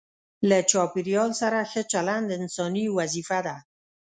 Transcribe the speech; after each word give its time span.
له 0.49 0.57
چاپیریال 0.71 1.31
سره 1.41 1.59
ښه 1.71 1.81
چلند 1.91 2.27
انساني 2.39 2.85
وظیفه 2.97 3.39
ده. 3.47 3.55